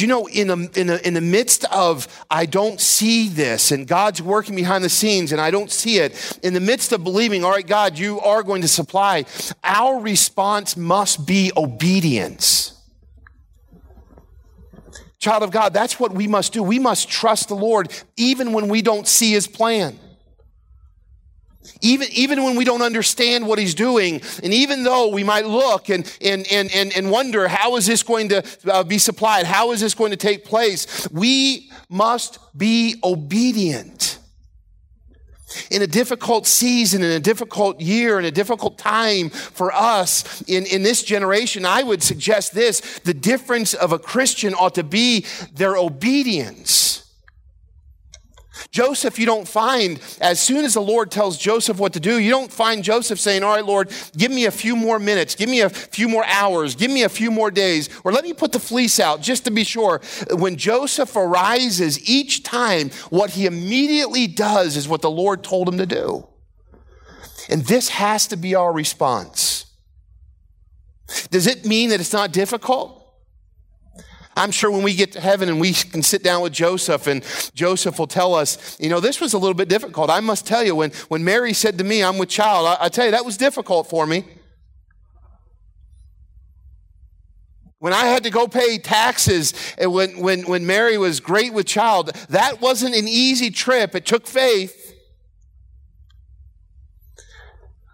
[0.00, 3.86] you know, in the, in, the, in the midst of, I don't see this, and
[3.86, 7.44] God's working behind the scenes, and I don't see it, in the midst of believing,
[7.44, 9.24] all right, God, you are going to supply,
[9.64, 12.76] our response must be obedience.
[15.18, 16.62] Child of God, that's what we must do.
[16.62, 19.98] We must trust the Lord even when we don't see his plan.
[21.82, 25.88] Even, even when we don't understand what he's doing, and even though we might look
[25.90, 29.46] and, and, and, and, and wonder, how is this going to uh, be supplied?
[29.46, 31.08] How is this going to take place?
[31.10, 34.18] We must be obedient.
[35.70, 40.64] In a difficult season, in a difficult year, in a difficult time for us in,
[40.66, 45.26] in this generation, I would suggest this the difference of a Christian ought to be
[45.54, 47.09] their obedience.
[48.70, 52.30] Joseph, you don't find, as soon as the Lord tells Joseph what to do, you
[52.30, 55.60] don't find Joseph saying, All right, Lord, give me a few more minutes, give me
[55.60, 58.60] a few more hours, give me a few more days, or let me put the
[58.60, 60.00] fleece out just to be sure.
[60.30, 65.78] When Joseph arises, each time, what he immediately does is what the Lord told him
[65.78, 66.26] to do.
[67.48, 69.66] And this has to be our response.
[71.30, 72.99] Does it mean that it's not difficult?
[74.36, 77.24] I'm sure when we get to heaven and we can sit down with Joseph and
[77.54, 80.08] Joseph will tell us, you know, this was a little bit difficult.
[80.08, 82.88] I must tell you, when, when Mary said to me, I'm with child, I, I
[82.88, 84.24] tell you, that was difficult for me.
[87.80, 92.08] When I had to go pay taxes when, when, when Mary was great with child,
[92.28, 93.94] that wasn't an easy trip.
[93.94, 94.79] It took faith.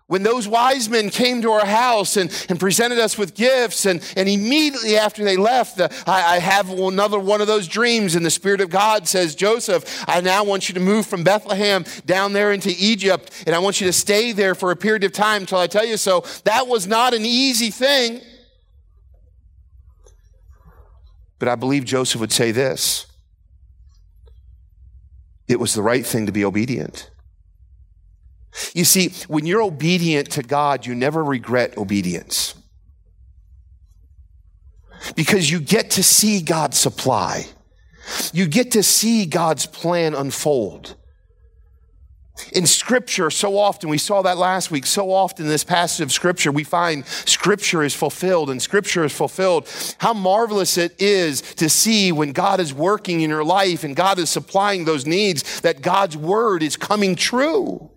[0.09, 4.01] When those wise men came to our house and, and presented us with gifts, and,
[4.17, 8.25] and immediately after they left, the, I, I, have another one of those dreams, and
[8.25, 12.35] the Spirit of God says, Joseph, I now want you to move from Bethlehem down
[12.35, 15.43] there into Egypt, and I want you to stay there for a period of time
[15.43, 16.25] until I tell you so.
[16.45, 18.21] That was not an easy thing.
[21.41, 23.07] But I believe Joseph would say this
[25.49, 27.11] it was the right thing to be obedient.
[28.75, 32.55] You see, when you're obedient to God, you never regret obedience.
[35.15, 37.47] Because you get to see God supply.
[38.33, 40.97] You get to see God's plan unfold.
[42.53, 46.13] In scripture, so often, we saw that last week, so often in this passage of
[46.13, 49.69] scripture, we find scripture is fulfilled and scripture is fulfilled.
[49.99, 54.19] How marvelous it is to see when God is working in your life and God
[54.19, 57.91] is supplying those needs that God's word is coming true.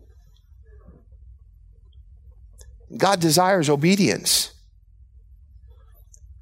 [2.96, 4.52] God desires obedience.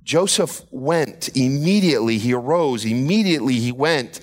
[0.04, 4.22] Joseph went immediately, he arose, immediately he went,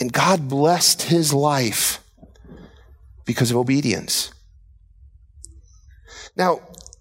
[0.00, 2.02] and God blessed his life
[3.26, 4.32] because of obedience.
[6.34, 6.60] Now,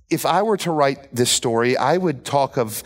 [0.09, 2.83] if I were to write this story, I would talk of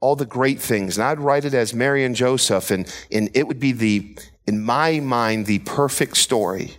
[0.00, 3.48] all the great things, and I'd write it as Mary and Joseph, and, and it
[3.48, 4.16] would be the,
[4.46, 6.76] in my mind, the perfect story.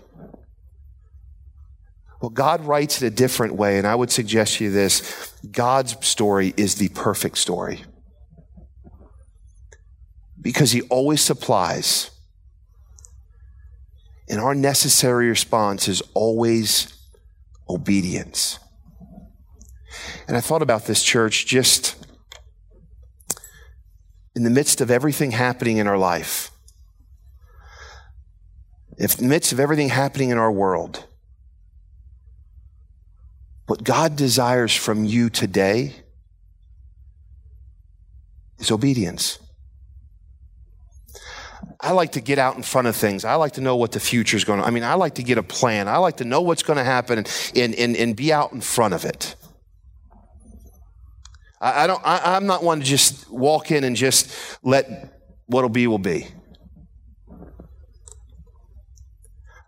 [2.21, 5.95] Well, God writes it a different way, and I would suggest to you this God's
[6.05, 7.83] story is the perfect story.
[10.39, 12.11] Because He always supplies.
[14.27, 16.93] And our necessary response is always
[17.69, 18.59] obedience.
[20.27, 21.95] And I thought about this church just
[24.35, 26.49] in the midst of everything happening in our life,
[28.97, 31.05] in the midst of everything happening in our world
[33.67, 35.93] what God desires from you today
[38.59, 39.39] is obedience.
[41.81, 43.25] I like to get out in front of things.
[43.25, 44.65] I like to know what the future is going to.
[44.65, 45.87] I mean, I like to get a plan.
[45.87, 48.93] I like to know what's going to happen and, and, and be out in front
[48.93, 49.35] of it.
[51.59, 52.01] I, I don't.
[52.03, 54.31] I, I'm not one to just walk in and just
[54.63, 56.27] let what'll be will be.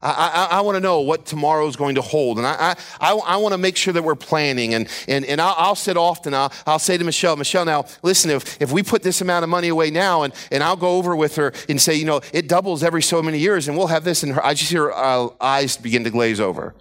[0.02, 2.38] I, I, I want to know what tomorrow is going to hold.
[2.38, 4.76] And I, I, I, want to make sure that we're planning.
[4.76, 8.30] And, and, and I'll, I'll sit often, I'll, I'll say to Michelle, Michelle, now listen,
[8.30, 11.16] if, if we put this amount of money away now, and, and I'll go over
[11.16, 14.04] with her and say, you know, it doubles every so many years, and we'll have
[14.04, 16.76] this, and her, I just hear her uh, eyes begin to glaze over.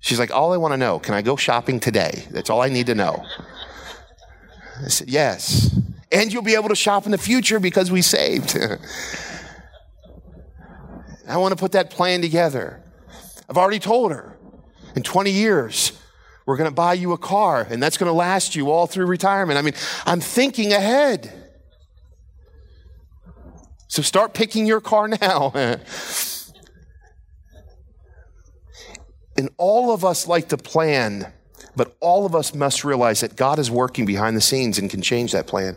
[0.00, 2.24] She's like, all I want to know, can I go shopping today?
[2.30, 3.24] That's all I need to know.
[4.82, 5.78] I said, yes.
[6.10, 8.58] And you'll be able to shop in the future because we saved.
[11.28, 12.82] I want to put that plan together.
[13.48, 14.36] I've already told her
[14.96, 15.92] in 20 years,
[16.46, 19.06] we're going to buy you a car and that's going to last you all through
[19.06, 19.58] retirement.
[19.58, 19.74] I mean,
[20.06, 21.32] I'm thinking ahead.
[23.88, 25.52] So start picking your car now.
[29.36, 31.32] and all of us like to plan,
[31.76, 35.02] but all of us must realize that God is working behind the scenes and can
[35.02, 35.76] change that plan.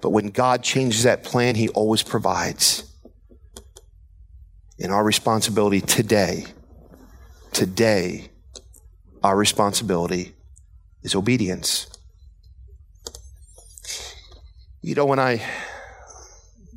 [0.00, 2.84] But when God changes that plan, He always provides.
[4.78, 6.46] And our responsibility today,
[7.52, 8.30] today,
[9.22, 10.34] our responsibility
[11.02, 11.86] is obedience.
[14.82, 15.42] You know, when I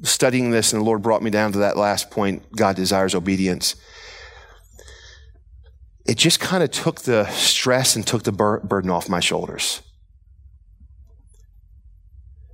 [0.04, 3.76] studying this and the Lord brought me down to that last point, God desires obedience,
[6.06, 9.82] it just kind of took the stress and took the bur- burden off my shoulders.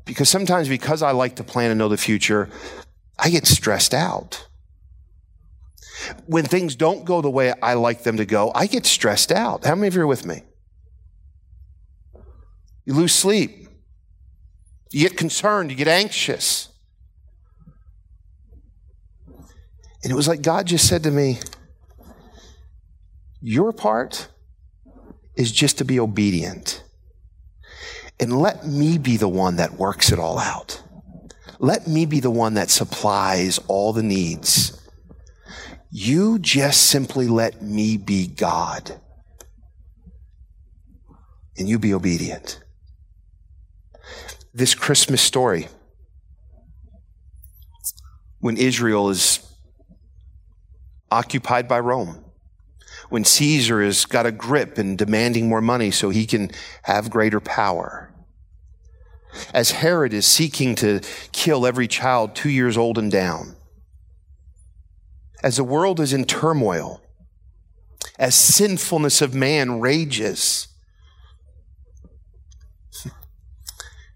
[0.06, 2.50] Because sometimes, because I like to plan and know the future,
[3.20, 4.48] I get stressed out
[6.26, 9.66] when things don't go the way I like them to go, I get stressed out.
[9.66, 10.44] How many of you are with me?
[12.86, 13.68] You lose sleep.
[14.92, 15.72] You get concerned.
[15.72, 16.70] You get anxious.
[20.04, 21.40] And it was like God just said to me,
[23.42, 24.28] Your part
[25.36, 26.84] is just to be obedient.
[28.20, 30.82] And let me be the one that works it all out.
[31.60, 34.83] Let me be the one that supplies all the needs.
[35.96, 39.00] You just simply let me be God.
[41.56, 42.60] And you be obedient.
[44.56, 45.68] This Christmas story,
[48.40, 49.48] when Israel is
[51.12, 52.26] occupied by Rome,
[53.10, 56.50] when Caesar has got a grip and demanding more money so he can
[56.86, 58.12] have greater power,
[59.54, 63.58] as Herod is seeking to kill every child two years old and down
[65.44, 67.02] as the world is in turmoil,
[68.18, 70.70] as sinfulness of man rages,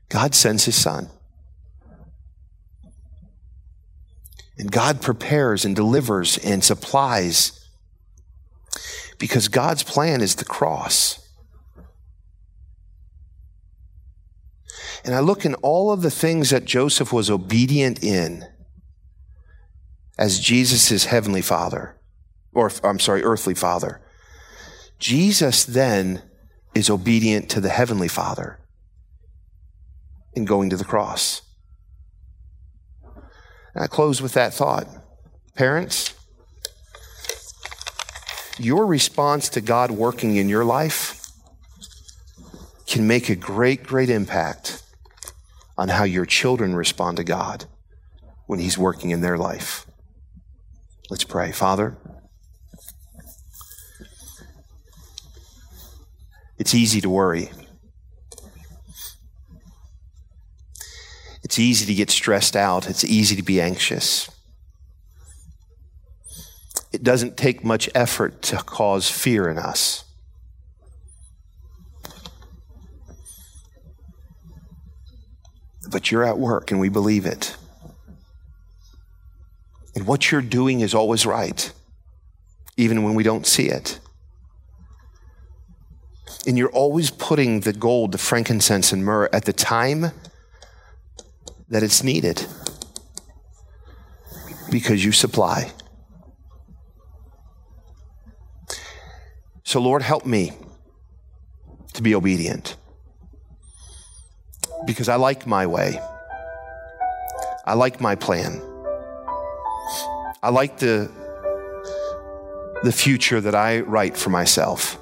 [0.10, 1.10] God sends his son.
[4.58, 7.68] And God prepares and delivers and supplies
[9.20, 11.28] because God's plan is the cross.
[15.04, 18.46] And I look in all of the things that Joseph was obedient in
[20.18, 21.96] as Jesus' heavenly father,
[22.54, 24.02] or I'm sorry, earthly father.
[25.00, 26.24] Jesus then
[26.74, 28.60] is obedient to the heavenly father
[30.34, 31.42] in going to the cross.
[33.74, 34.88] And I close with that thought.
[35.56, 36.14] Parents,
[38.60, 41.32] your response to God working in your life
[42.88, 44.84] can make a great, great impact
[45.78, 47.66] on how your children respond to God
[48.46, 49.87] when He's working in their life.
[51.10, 51.54] Let's pray.
[51.54, 51.96] Father,
[56.58, 57.50] it's easy to worry.
[61.44, 62.90] It's easy to get stressed out.
[62.90, 64.30] It's easy to be anxious.
[66.92, 70.04] It doesn't take much effort to cause fear in us.
[75.90, 77.56] But you're at work and we believe it.
[79.98, 81.74] And what you're doing is always right,
[82.78, 84.00] even when we don't see it.
[86.46, 90.12] And you're always putting the gold, the frankincense, and myrrh at the time
[91.70, 92.46] that it's needed
[94.70, 95.72] because you supply.
[99.64, 100.52] So, Lord, help me
[101.94, 102.76] to be obedient
[104.86, 106.00] because I like my way.
[107.66, 108.62] I like my plan.
[110.44, 111.12] I like the,
[112.84, 115.00] the future that I write for myself.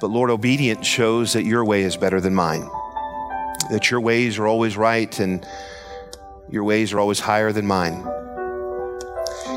[0.00, 2.68] But Lord, obedience shows that your way is better than mine,
[3.70, 5.44] that your ways are always right and
[6.50, 8.06] your ways are always higher than mine.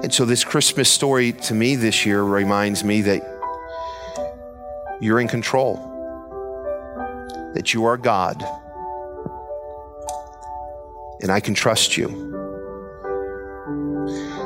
[0.03, 3.21] And so, this Christmas story to me this year reminds me that
[4.99, 5.75] you're in control,
[7.53, 8.43] that you are God,
[11.21, 12.07] and I can trust you.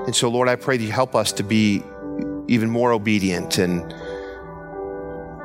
[0.06, 1.84] And so, Lord, I pray that you help us to be
[2.48, 3.58] even more obedient.
[3.58, 3.94] And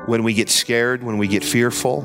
[0.05, 2.01] when we get scared, when we get fearful,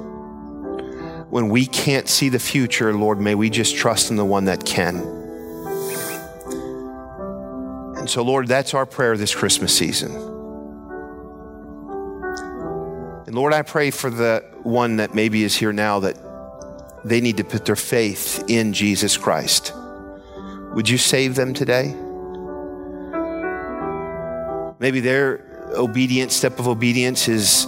[1.28, 4.64] when we can't see the future, Lord, may we just trust in the one that
[4.64, 4.96] can.
[7.96, 10.14] And so, Lord, that's our prayer this Christmas season.
[13.26, 16.16] And Lord, I pray for the one that maybe is here now that
[17.06, 19.72] they need to put their faith in Jesus Christ.
[20.74, 21.94] Would you save them today?
[24.80, 25.44] Maybe their
[25.76, 27.66] obedience, step of obedience is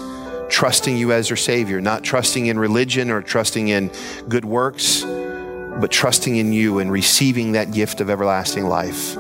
[0.49, 3.93] trusting you as their Savior, not trusting in religion or trusting in
[4.29, 9.15] good works, but trusting in you and receiving that gift of everlasting life.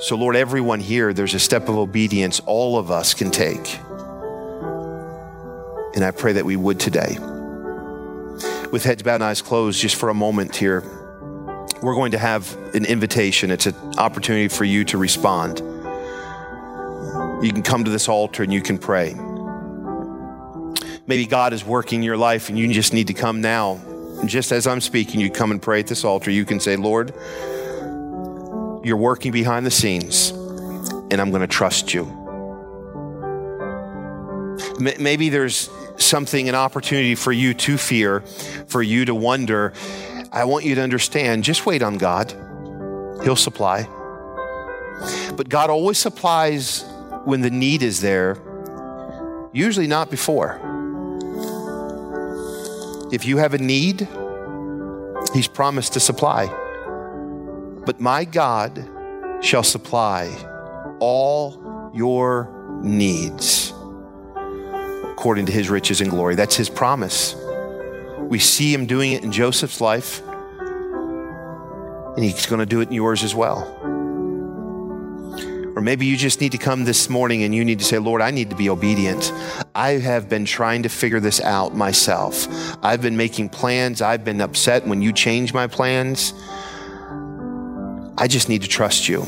[0.00, 3.78] So, Lord, everyone here, there's a step of obedience all of us can take.
[5.94, 7.16] And I pray that we would today.
[8.72, 10.80] With heads bowed and eyes closed, just for a moment here,
[11.82, 13.50] we're going to have an invitation.
[13.50, 15.58] It's an opportunity for you to respond.
[17.44, 19.14] You can come to this altar and you can pray.
[21.06, 23.78] Maybe God is working your life and you just need to come now.
[24.24, 26.30] Just as I'm speaking, you come and pray at this altar.
[26.30, 27.12] You can say, Lord,
[28.84, 32.06] you're working behind the scenes, and I'm going to trust you.
[34.78, 38.20] Maybe there's something, an opportunity for you to fear,
[38.66, 39.72] for you to wonder.
[40.32, 42.32] I want you to understand just wait on God,
[43.22, 43.88] He'll supply.
[45.36, 46.84] But God always supplies
[47.24, 48.38] when the need is there,
[49.52, 50.60] usually not before.
[53.12, 54.08] If you have a need,
[55.34, 56.46] He's promised to supply.
[57.84, 58.88] But my God
[59.40, 60.34] shall supply
[61.00, 63.61] all your needs
[65.22, 66.34] according to his riches and glory.
[66.34, 67.36] That's his promise.
[68.22, 70.20] We see him doing it in Joseph's life,
[72.16, 73.60] and he's going to do it in yours as well.
[75.76, 78.20] Or maybe you just need to come this morning and you need to say, Lord,
[78.20, 79.32] I need to be obedient.
[79.76, 82.48] I have been trying to figure this out myself.
[82.82, 84.02] I've been making plans.
[84.02, 86.34] I've been upset when you change my plans.
[88.18, 89.24] I just need to trust you.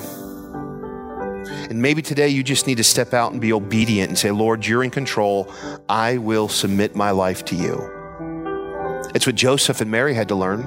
[1.71, 4.67] And maybe today you just need to step out and be obedient and say, Lord,
[4.67, 5.53] you're in control.
[5.89, 7.91] I will submit my life to you.
[9.15, 10.67] It's what Joseph and Mary had to learn.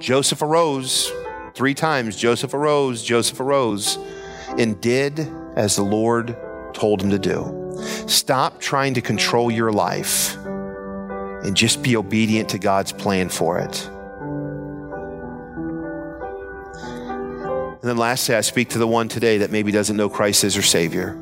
[0.00, 1.12] Joseph arose
[1.54, 3.96] Three times Joseph arose, Joseph arose,
[4.58, 5.20] and did
[5.54, 6.36] as the Lord
[6.72, 7.76] told him to do.
[8.08, 13.88] Stop trying to control your life and just be obedient to God's plan for it.
[17.84, 20.54] And then lastly, I speak to the one today that maybe doesn't know Christ as
[20.54, 21.12] their Savior.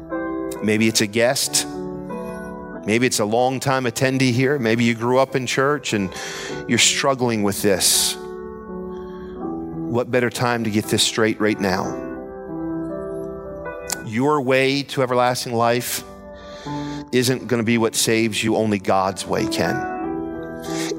[0.62, 1.66] Maybe it's a guest.
[2.86, 4.60] Maybe it's a long time attendee here.
[4.60, 6.08] Maybe you grew up in church and
[6.68, 8.14] you're struggling with this.
[8.16, 11.96] What better time to get this straight right now?
[14.06, 16.04] Your way to everlasting life
[17.10, 19.91] isn't going to be what saves you, only God's way can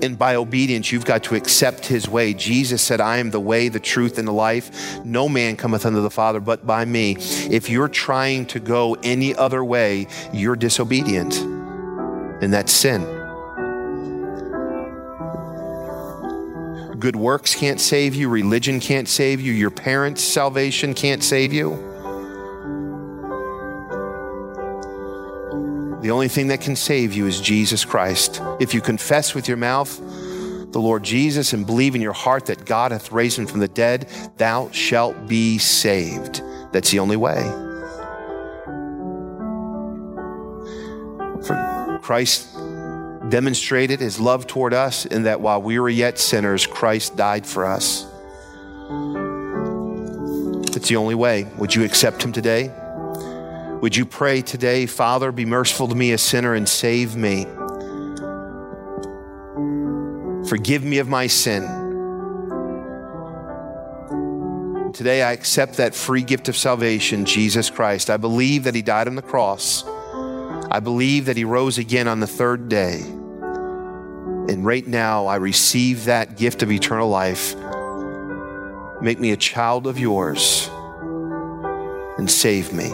[0.03, 2.33] and by obedience, you've got to accept his way.
[2.33, 5.03] Jesus said, I am the way, the truth, and the life.
[5.05, 7.15] No man cometh unto the Father but by me.
[7.49, 13.01] If you're trying to go any other way, you're disobedient, and that's sin.
[16.99, 21.92] Good works can't save you, religion can't save you, your parents' salvation can't save you.
[26.03, 28.41] The only thing that can save you is Jesus Christ.
[28.59, 32.65] If you confess with your mouth the Lord Jesus and believe in your heart that
[32.65, 36.41] God hath raised him from the dead, thou shalt be saved.
[36.73, 37.41] That's the only way.
[41.45, 42.53] For Christ
[43.29, 47.63] demonstrated his love toward us in that while we were yet sinners, Christ died for
[47.63, 48.05] us.
[50.75, 51.45] It's the only way.
[51.57, 52.73] Would you accept him today?
[53.83, 57.43] Would you pray today, Father, be merciful to me, a sinner, and save me?
[60.47, 61.63] Forgive me of my sin.
[64.93, 68.09] Today, I accept that free gift of salvation, Jesus Christ.
[68.09, 69.83] I believe that He died on the cross.
[70.71, 73.01] I believe that He rose again on the third day.
[73.01, 77.53] And right now, I receive that gift of eternal life.
[79.01, 80.69] Make me a child of yours
[82.17, 82.89] and save me.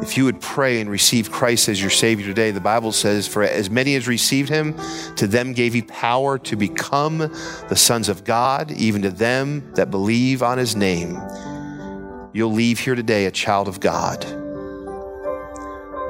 [0.00, 3.42] If you would pray and receive Christ as your Savior today, the Bible says, For
[3.42, 4.78] as many as received him,
[5.16, 9.90] to them gave he power to become the sons of God, even to them that
[9.90, 11.20] believe on his name.
[12.32, 14.24] You'll leave here today a child of God.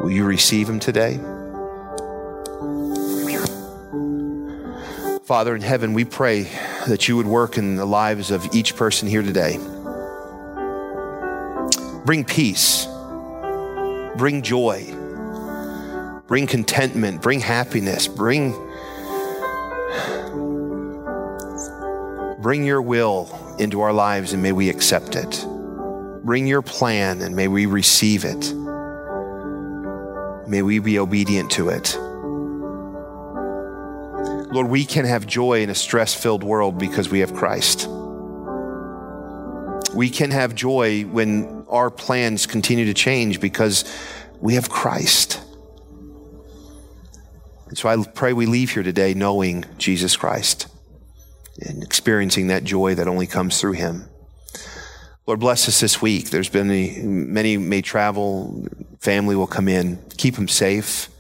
[0.03, 1.17] Will you receive him today?
[5.25, 6.43] Father in heaven, we pray
[6.87, 9.57] that you would work in the lives of each person here today.
[12.05, 12.87] Bring peace
[14.19, 14.85] bring joy,
[16.27, 18.51] bring contentment, bring happiness, bring
[22.41, 25.47] bring your will into our lives and may we accept it.
[26.25, 28.53] Bring your plan and may we receive it.
[30.49, 31.97] May we be obedient to it.
[34.53, 37.87] Lord, we can have joy in a stress filled world because we have Christ.
[39.95, 43.85] We can have joy when our plans continue to change because
[44.41, 45.41] we have Christ.
[47.69, 50.69] And so I pray we leave here today knowing Jesus Christ
[51.61, 54.09] and experiencing that joy that only comes through him.
[55.27, 56.31] Lord, bless us this week.
[56.31, 58.67] There's been many, many may travel,
[59.01, 59.99] family will come in.
[60.17, 61.11] Keep them safe.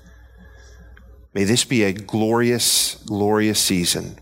[1.34, 4.18] May this be a glorious, glorious season.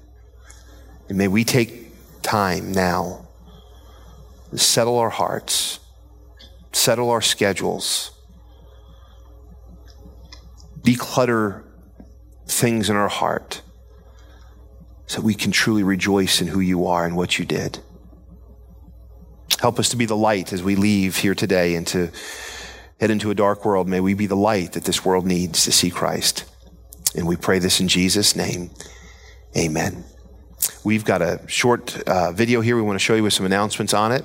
[1.09, 3.29] And may we take time now
[4.51, 5.79] to settle our hearts
[6.77, 8.11] settle our schedules,
[10.83, 11.65] declutter
[12.47, 13.63] things in our heart
[15.07, 17.79] so we can truly rejoice in who you are and what you did.
[19.59, 22.11] Help us to be the light as we leave here today and to
[23.01, 23.89] head into a dark world.
[23.89, 26.45] May we be the light that this world needs to see Christ.
[27.17, 28.71] And we pray this in Jesus' name.
[29.57, 30.05] Amen.
[30.85, 33.95] We've got a short uh, video here we want to show you with some announcements
[33.95, 34.25] on it.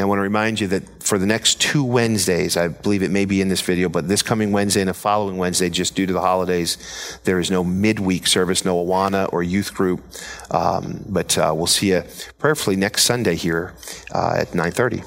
[0.00, 3.26] I want to remind you that for the next two Wednesdays, I believe it may
[3.26, 6.12] be in this video, but this coming Wednesday and the following Wednesday, just due to
[6.12, 10.02] the holidays, there is no midweek service, no Awana or youth group.
[10.50, 12.02] Um, but uh, we'll see you
[12.38, 13.74] prayerfully next Sunday here
[14.14, 15.02] uh, at 930.